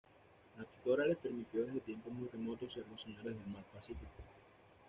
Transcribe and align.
La 0.57 0.63
totora 0.63 1.05
les 1.05 1.17
permitió 1.19 1.63
desde 1.63 1.79
tiempos 1.81 2.11
muy 2.11 2.27
remotos 2.27 2.73
ser 2.73 2.85
los 2.89 3.03
"señores 3.03 3.35
del 3.37 3.53
Mar 3.53 3.63
Pacífico". 3.71 4.09